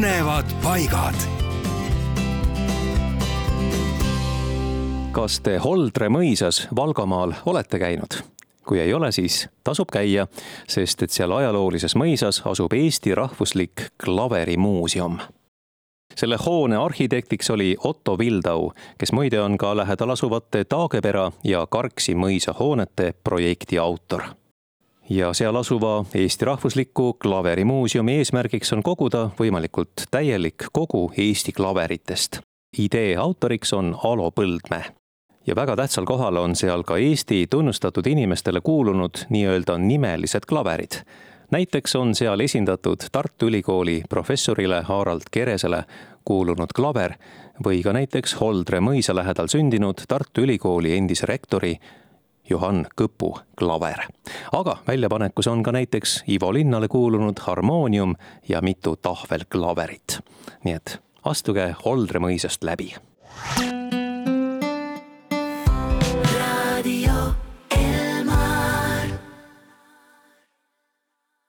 põnevad 0.00 0.48
paigad. 0.62 1.16
kas 5.12 5.40
te 5.44 5.58
Holdre 5.60 6.08
mõisas 6.08 6.62
Valgamaal 6.76 7.34
olete 7.44 7.78
käinud? 7.78 8.16
kui 8.64 8.80
ei 8.80 8.94
ole, 8.94 9.12
siis 9.12 9.48
tasub 9.64 9.92
käia, 9.92 10.24
sest 10.68 11.02
et 11.02 11.12
seal 11.12 11.36
ajaloolises 11.36 11.98
mõisas 12.00 12.40
asub 12.48 12.72
Eesti 12.72 13.12
rahvuslik 13.14 13.90
klaverimuuseum 14.00 15.20
selle 16.16 16.40
hoone 16.46 16.80
arhitektiks 16.80 17.50
oli 17.50 17.76
Otto 17.84 18.16
Vildau, 18.18 18.70
kes 18.98 19.12
muide 19.12 19.40
on 19.40 19.58
ka 19.58 19.76
lähedal 19.76 20.16
asuvate 20.16 20.64
Taagepera 20.64 21.30
ja 21.44 21.66
Karksi 21.66 22.16
mõisa 22.16 22.56
hoonete 22.56 23.12
projekti 23.24 23.78
autor 23.78 24.30
ja 25.10 25.32
seal 25.32 25.56
asuva 25.56 26.04
Eesti 26.14 26.44
Rahvusliku 26.44 27.12
Klaverimuuseumi 27.12 28.14
eesmärgiks 28.16 28.72
on 28.72 28.82
koguda 28.82 29.30
võimalikult 29.40 30.06
täielik 30.10 30.68
kogu 30.72 31.10
Eesti 31.18 31.52
klaveritest. 31.52 32.40
idee 32.78 33.16
autoriks 33.16 33.72
on 33.72 33.96
Alo 34.04 34.30
Põldmäe. 34.30 34.84
ja 35.46 35.56
väga 35.56 35.76
tähtsal 35.76 36.04
kohal 36.04 36.36
on 36.36 36.56
seal 36.56 36.82
ka 36.82 36.96
Eesti 36.96 37.46
tunnustatud 37.50 38.06
inimestele 38.06 38.60
kuulunud 38.60 39.26
nii-öelda 39.30 39.78
nimelised 39.78 40.46
klaverid. 40.48 41.02
näiteks 41.50 41.96
on 41.96 42.14
seal 42.14 42.40
esindatud 42.40 42.98
Tartu 43.12 43.46
Ülikooli 43.46 44.02
professorile 44.08 44.82
Harald 44.82 45.26
Keresele 45.30 45.84
kuulunud 46.24 46.72
klaver 46.76 47.14
või 47.64 47.82
ka 47.82 47.92
näiteks 47.92 48.34
Holdre 48.40 48.80
mõisa 48.80 49.14
lähedal 49.14 49.48
sündinud 49.48 50.06
Tartu 50.08 50.40
Ülikooli 50.40 50.96
endise 50.96 51.26
rektori 51.26 51.78
Johann 52.50 52.86
Kõpu 53.00 53.38
klaver. 53.58 54.06
aga 54.52 54.76
väljapanekus 54.86 55.46
on 55.46 55.62
ka 55.62 55.72
näiteks 55.72 56.22
Ivo 56.28 56.52
Linnale 56.52 56.88
kuulunud 56.88 57.38
harmoonium 57.38 58.14
ja 58.48 58.60
mitu 58.60 58.96
tahvelklaverit. 58.96 60.20
nii 60.64 60.74
et 60.74 60.98
astuge 61.24 61.74
Holdre 61.84 62.20
mõisast 62.20 62.64
läbi 62.64 62.94